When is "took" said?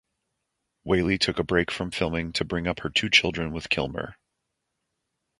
1.19-1.37